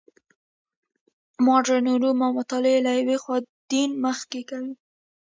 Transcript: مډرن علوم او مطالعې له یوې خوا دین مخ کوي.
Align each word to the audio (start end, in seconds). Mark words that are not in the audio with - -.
مډرن 1.45 1.85
علوم 1.93 2.17
او 2.25 2.31
مطالعې 2.39 2.79
له 2.85 2.91
یوې 2.99 3.17
خوا 3.23 3.37
دین 3.71 3.89
مخ 4.03 4.17
کوي. 4.31 4.63